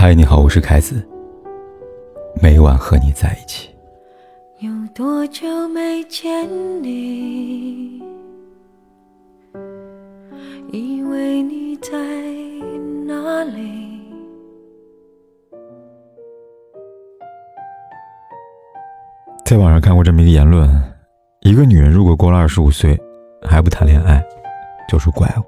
[0.00, 1.04] 嗨，你好，我是凯子。
[2.40, 3.68] 每晚和你在一起。
[4.60, 6.48] 有多久没见
[6.80, 8.00] 你？
[10.70, 11.90] 以为你在
[13.08, 14.00] 哪里？
[19.44, 20.70] 在网上看过这么一个言论：
[21.40, 22.96] 一个女人如果过了二十五岁
[23.42, 24.24] 还不谈恋爱，
[24.88, 25.42] 就是怪物；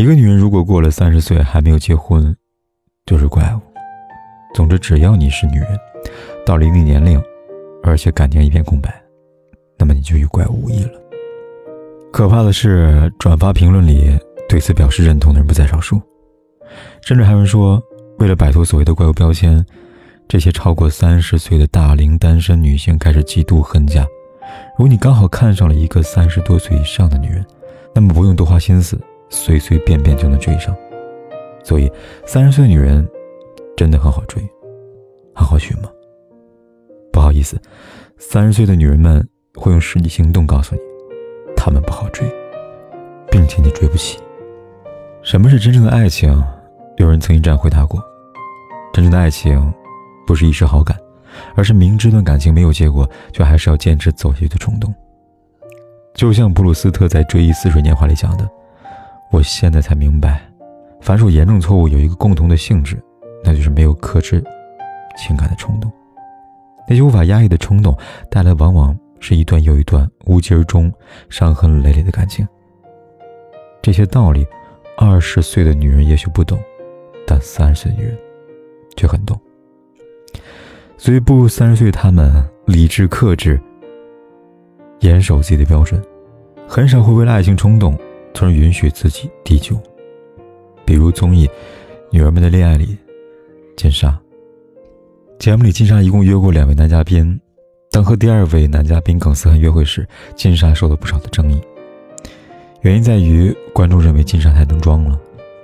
[0.00, 2.32] 一个女人如果过了三十岁还没有结婚，
[3.06, 3.60] 就是怪物。
[4.52, 5.78] 总之，只要你是女人，
[6.44, 7.22] 到了一定年龄，
[7.82, 8.92] 而且感情一片空白，
[9.78, 10.90] 那么你就与怪物无异了。
[12.12, 16.00] 可怕的是，转发评论里对此表示认同的人不在少数，
[17.02, 17.82] 甚至还有人说，
[18.18, 19.64] 为了摆脱所谓的怪物标签，
[20.26, 24.06] 这些超过三十岁的大龄单身女性开始嫉妒恨嫁。
[24.78, 27.44] 如果你刚好看上了一个三十多岁以上的女人，
[27.94, 28.98] 那么不用多花心思，
[29.28, 30.74] 随随便便就能追上。
[31.66, 31.90] 所以，
[32.24, 33.04] 三十岁的女人
[33.76, 34.40] 真的很好追。
[35.34, 35.90] 很好娶吗？
[37.12, 37.60] 不好意思，
[38.16, 40.80] 三十岁的女人们会用实际行动告诉你，
[41.56, 42.24] 她们不好追，
[43.32, 44.18] 并且你追不起。
[45.22, 46.42] 什么是真正的爱情？
[46.98, 48.00] 有人曾经这样回答过：
[48.92, 49.74] 真正的爱情，
[50.24, 50.96] 不是一时好感，
[51.56, 54.94] 而是明知段感情没有结果，却还是要坚持走下去的冲动。
[56.14, 58.48] 就像布鲁斯特在《追忆似水年华》里讲的
[59.30, 60.40] ：“我现在才明白，
[61.00, 63.02] 凡属严重错误有一个共同的性质，
[63.44, 64.42] 那就是没有克制。”
[65.18, 65.90] 情感的冲动，
[66.86, 67.96] 那些无法压抑的冲动，
[68.30, 70.92] 带来往往是一段又一段无疾而终、
[71.30, 72.46] 伤痕累累的感情。
[73.80, 74.46] 这些道理，
[74.98, 76.58] 二十岁的女人也许不懂，
[77.26, 78.14] 但三十岁的女人
[78.94, 79.40] 却很懂。
[80.98, 82.30] 所以，步入三十岁，她们
[82.66, 83.58] 理智克制，
[85.00, 85.98] 严守自己的标准，
[86.68, 87.98] 很少会为了爱情冲动，
[88.34, 89.74] 从而允许自己低就。
[90.86, 91.46] 比如综艺
[92.10, 92.96] 《女儿们的恋爱》里，
[93.76, 94.18] 金莎。
[95.38, 97.38] 节目里，金莎一共约过两位男嘉宾。
[97.90, 101.60] 当和第二位男嘉宾耿思涵约会时，金莎受了不少的争议。
[102.82, 105.18] 原因在于观众认为金莎太能装了，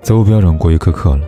[0.00, 1.26] 择偶标准过于苛刻了。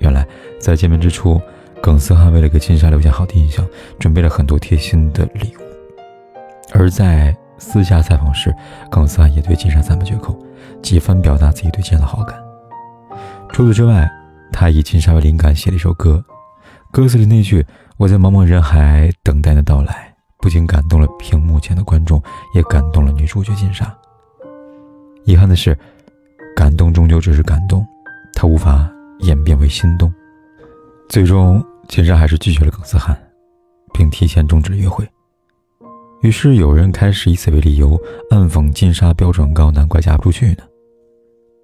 [0.00, 0.26] 原来，
[0.58, 1.40] 在见面之初，
[1.80, 3.64] 耿思涵为了给金莎留下好的印象，
[3.98, 5.62] 准备了很多贴心的礼物。
[6.72, 8.54] 而在私下采访时，
[8.90, 10.36] 耿思涵也对金莎赞不绝口，
[10.82, 12.49] 几番表达自己对金莎的好感。
[13.60, 14.10] 除此之外，
[14.50, 16.24] 他以金莎为灵感写了一首歌。
[16.90, 17.62] 歌词里那句
[18.00, 22.22] “我在茫茫人海等待的到来”，不仅感动了屏幕前的观众，
[22.54, 23.94] 也感动了女主角金莎。
[25.26, 25.78] 遗憾的是，
[26.56, 27.86] 感动终究只是感动，
[28.32, 30.10] 它无法演变为心动。
[31.10, 33.14] 最终，金莎还是拒绝了耿思涵，
[33.92, 35.06] 并提前终止了约会。
[36.22, 38.00] 于是，有人开始以此为理由
[38.30, 40.62] 暗讽金莎标准高，难怪嫁不出去呢。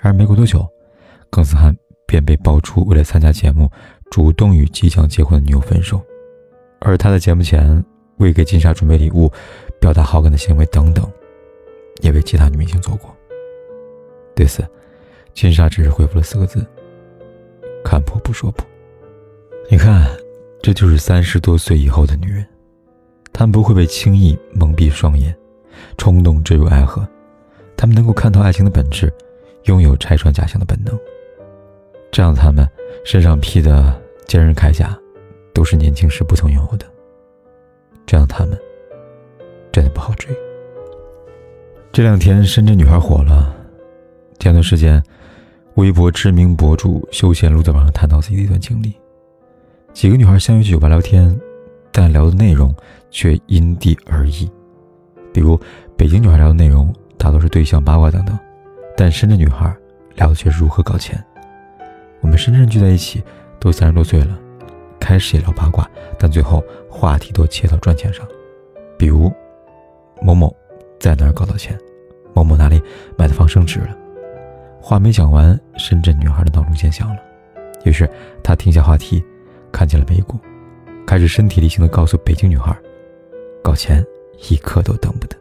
[0.00, 0.68] 而没过多久，
[1.30, 3.70] 耿思涵便被爆出为了参加节目。
[4.10, 6.00] 主动与即将结婚的女友分手，
[6.80, 7.84] 而他在节目前
[8.16, 9.30] 为给金莎准备礼物、
[9.78, 11.06] 表达好感的行为等等，
[12.00, 13.14] 也为其他女明星做过。
[14.34, 14.66] 对此，
[15.34, 16.66] 金莎只是回复了四个字
[17.84, 18.66] ：“看破不说破。”
[19.70, 20.10] 你看，
[20.62, 22.46] 这就是三十多岁以后的女人，
[23.30, 25.36] 她们不会被轻易蒙蔽双眼，
[25.98, 27.06] 冲动坠入爱河，
[27.76, 29.12] 她们能够看透爱情的本质，
[29.64, 30.98] 拥有拆穿假象的本能。
[32.10, 32.68] 这样，他们
[33.04, 33.94] 身上披的
[34.26, 34.98] 坚韧铠甲，
[35.52, 36.86] 都是年轻时不曾拥有的。
[38.06, 38.58] 这样，他们
[39.70, 40.34] 真的不好追。
[41.92, 43.54] 这两天，深圳女孩火了。
[44.38, 45.02] 前段时间，
[45.74, 48.94] 微博知名博主休闲路在网上谈到自己的一段经历：
[49.92, 51.38] 几个女孩相约去酒吧聊天，
[51.92, 52.74] 但聊的内容
[53.10, 54.50] 却因地而异。
[55.32, 55.58] 比如，
[55.96, 58.38] 北京女孩聊的内容大多是对象八卦等等，
[58.96, 59.74] 但深圳女孩
[60.14, 61.22] 聊的却是如何搞钱。
[62.20, 63.22] 我们深圳聚在一起，
[63.60, 64.38] 都三十多岁了，
[64.98, 68.26] 开始也聊八卦，但最后话题都切到赚钱上，
[68.98, 69.32] 比如
[70.20, 70.54] 某某
[70.98, 71.78] 在哪儿搞到钱，
[72.34, 72.82] 某某哪里
[73.16, 73.96] 买的房升值了。
[74.80, 77.20] 话没讲完，深圳女孩的闹钟先响了，
[77.84, 78.08] 于是
[78.42, 79.24] 她停下话题，
[79.70, 80.38] 看见了美股，
[81.06, 82.76] 开始身体力行的告诉北京女孩，
[83.62, 84.04] 搞钱
[84.50, 85.36] 一刻都等不得。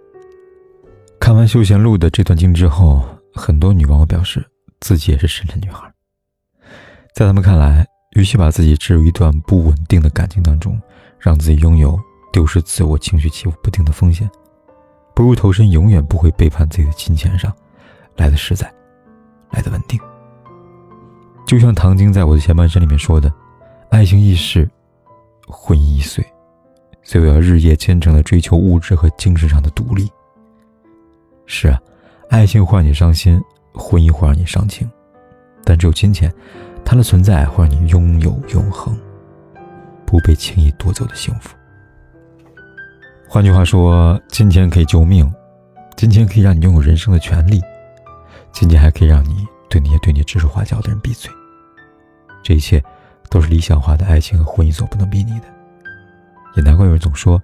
[1.19, 3.03] 看完休闲路的这段经之后，
[3.33, 4.45] 很多女网友表示
[4.79, 5.91] 自己也是深圳女孩。
[7.17, 10.79] 在他们看来，与其把自己置入一段不稳定的感情当中，
[11.17, 11.99] 让自己拥有
[12.31, 14.29] 丢失自我、情绪起伏不定的风险，
[15.15, 17.51] 不如投身永远不会背叛自己的金钱上，
[18.17, 18.71] 来的实在，
[19.49, 19.99] 来的稳定。
[21.47, 23.33] 就像唐晶在我的前半生里面说的
[23.89, 24.69] ：“爱情易逝，
[25.47, 26.23] 婚姻易碎，
[27.01, 30.07] 所以我要日夜虔诚的追求物质和精神上的独立。”
[31.47, 31.81] 是啊，
[32.29, 33.41] 爱情会让你伤心，
[33.73, 34.87] 婚姻会让你伤情，
[35.63, 36.31] 但只有金钱。
[36.89, 38.97] 它的存在会让你拥有永恒，
[40.05, 41.53] 不被轻易夺走的幸福。
[43.27, 45.29] 换句话说，金钱可以救命，
[45.97, 47.61] 金钱可以让你拥有人生的权利，
[48.53, 51.29] 金钱还可以让你对那些对你指手画脚的人闭嘴。
[52.41, 52.81] 这一切，
[53.29, 55.45] 都是理想化的爱情和婚姻所不能比拟的。
[56.55, 57.41] 也难怪有人总说，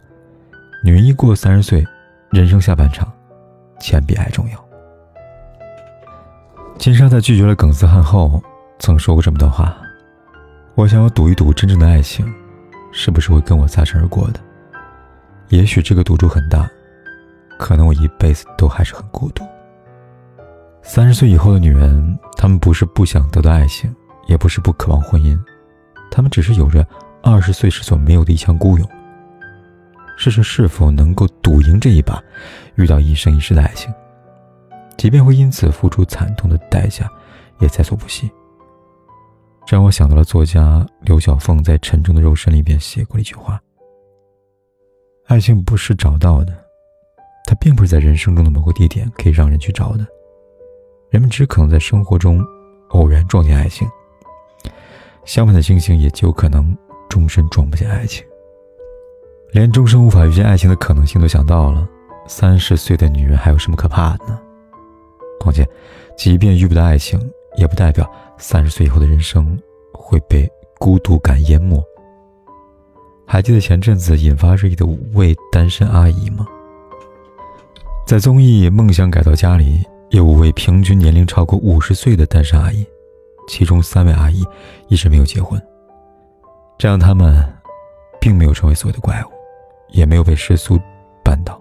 [0.86, 1.86] 女人一过三十岁，
[2.30, 3.12] 人生下半场，
[3.78, 4.66] 钱比爱重要。
[6.78, 8.42] 金莎在拒绝了耿思汉后，
[8.84, 9.74] 曾说过这么段话
[10.76, 12.30] ：“我想要赌一赌，真正的爱情，
[12.92, 14.42] 是不是会跟我擦身而过的？
[15.48, 16.70] 也许这个赌注很大，
[17.58, 19.46] 可能我一辈子都还是很孤独。”
[20.84, 23.90] 三十岁以后的女人，她们不是不想得到爱情，
[24.28, 25.40] 也不是不渴望婚姻，
[26.12, 26.86] 她们只是有着
[27.22, 28.86] 二十岁时所没有的一腔孤勇。
[30.18, 32.22] 试试是否能够赌赢这一把，
[32.76, 33.90] 遇到一生一世的爱情。
[34.98, 37.10] 即便会因此付出惨痛的代价，
[37.62, 38.30] 也在所不惜。
[39.66, 43.62] 这让我想到了作家刘晓凤在《沉重的肉身》里边写过的一句话
[45.28, 46.54] ：“爱情不是找到的，
[47.46, 50.06] 它并不是在人生中的某个地点可以让人去找的。
[51.10, 52.44] 人们只可能在生活中
[52.90, 53.88] 偶然撞见爱情，
[55.24, 56.76] 相反的星星也极有可能
[57.08, 58.26] 终身撞不见爱情。
[59.52, 61.88] 连终生无法遇见爱情的可能性都想到了，
[62.28, 64.38] 三十岁的女人还有什么可怕的呢？”
[65.40, 65.68] 况且，
[66.18, 67.20] 即便遇不到爱情，
[67.58, 69.58] 也不代表三十岁以后的人生
[69.94, 70.50] 会被
[70.80, 71.84] 孤独感淹没。
[73.26, 76.46] 还记得前阵子引发热议的五位单身阿姨吗？
[78.06, 82.86] 在综艺《梦想改造家》里，有五位平均年龄超过五十岁的单身阿姨，
[83.48, 84.44] 其中三位阿姨
[84.90, 85.60] 一直没有结婚，
[86.78, 87.34] 这样他们
[88.20, 89.32] 并没有成为所谓的怪物，
[89.88, 90.78] 也没有被世俗
[91.24, 91.60] 绊倒，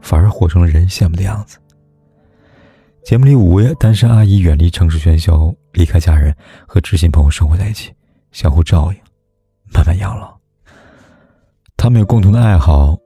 [0.00, 1.56] 反而活成了人羡慕的样子。
[3.04, 6.34] 节目里，五位单身阿姨远离城市喧嚣，离开家人，
[6.66, 7.92] 和知心朋友生活在一起，
[8.30, 8.98] 相互照应，
[9.74, 10.32] 慢慢养老。
[11.76, 12.96] 他们有共同的爱好，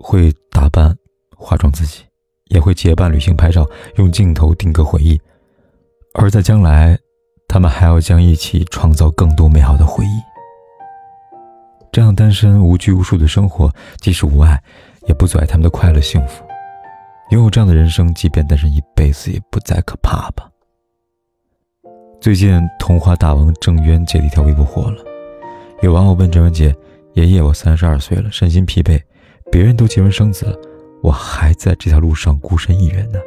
[0.00, 0.96] 会打扮、
[1.36, 2.02] 化妆自己，
[2.46, 5.20] 也会结伴旅行拍照，用镜头定格回忆。
[6.14, 6.98] 而在将来，
[7.46, 10.20] 他们还要将一起创造更多美好的回忆。
[11.92, 14.60] 这样单身无拘无束的生活，即使无爱，
[15.06, 16.43] 也不阻碍他们的快乐幸福。
[17.34, 20.48] 拥有这样的人生，即便单身一辈子也不再可怕吧。
[22.20, 25.04] 最近，童话大王郑渊洁的一条微博火了，
[25.82, 26.72] 有网友问郑渊洁
[27.14, 29.02] ：“爷爷，我三十二岁了，身心疲惫，
[29.50, 30.56] 别人都结婚生子，
[31.02, 33.18] 我还在这条路上孤身一人呢。”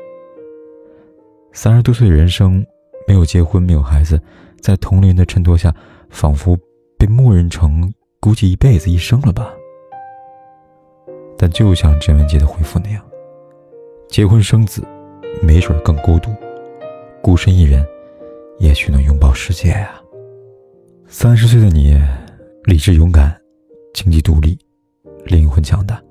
[1.52, 2.66] 三十多岁的人生，
[3.10, 4.18] 没有结婚，没有孩子，
[4.62, 5.76] 在同龄人的衬托下，
[6.10, 6.58] 仿佛
[6.98, 9.52] 被默认成估计一辈子、一生了吧。
[11.38, 13.04] 但就像郑渊洁的回复那样。
[14.10, 14.82] 结婚生子，
[15.42, 16.32] 没准更孤独；
[17.22, 17.86] 孤身一人，
[18.58, 20.02] 也许能拥抱世界啊。
[21.08, 21.96] 三十岁的你，
[22.64, 23.40] 理智勇敢，
[23.94, 24.58] 经济独立，
[25.26, 26.02] 灵魂强大。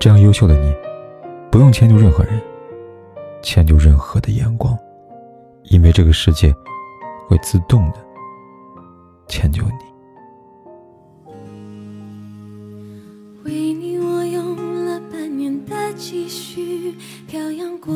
[0.00, 0.74] 这样优秀的你，
[1.50, 2.40] 不用迁就任何人，
[3.42, 4.76] 迁就任何的眼光，
[5.64, 6.52] 因为这个世界
[7.28, 7.98] 会自动的
[9.28, 9.87] 迁就你。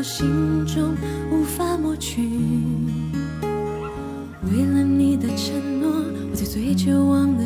[0.00, 0.96] 我心中，
[1.30, 2.22] 无法抹去。
[4.50, 5.90] 为了你的承诺，
[6.30, 7.44] 我在最绝望的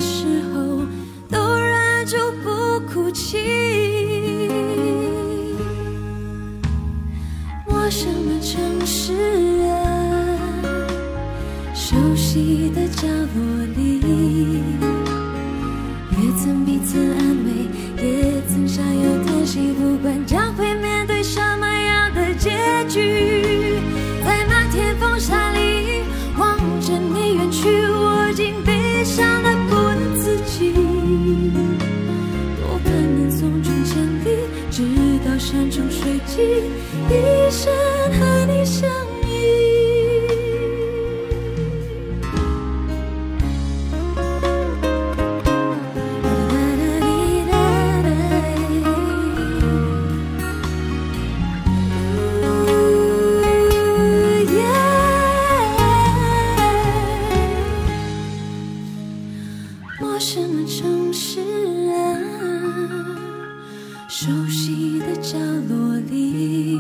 [64.44, 65.38] 熟悉的角
[65.70, 66.78] 落里，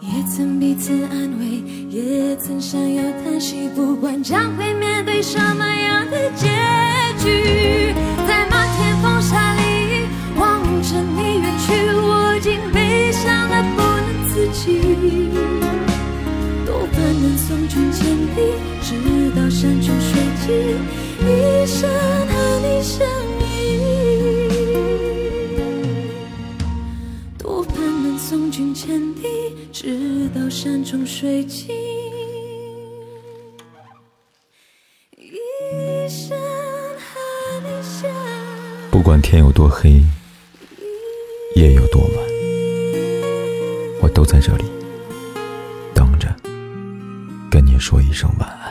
[0.00, 1.60] 也曾彼此安慰，
[1.90, 6.46] 也曾想要叹息，不管将会面对什么样的结
[7.18, 7.92] 局，
[8.24, 10.06] 在漫天风沙里
[10.38, 14.78] 望着你远去，我竟悲伤的不能自己。
[16.64, 18.94] 多盼能送君千里，直
[19.34, 20.54] 到山穷水尽，
[21.26, 23.04] 一生和你相
[30.34, 31.68] 到山穷水尽，
[35.16, 38.90] 一生和你相依。
[38.90, 40.02] 不管天有多黑，
[41.54, 42.10] 夜有多晚，
[44.02, 44.64] 我都在这里
[45.94, 46.34] 等着，
[47.50, 48.65] 跟你说一声晚安。